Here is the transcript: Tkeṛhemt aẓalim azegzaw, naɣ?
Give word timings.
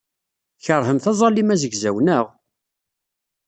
Tkeṛhemt 0.57 1.05
aẓalim 1.11 1.49
azegzaw, 1.53 1.97
naɣ? 2.01 2.25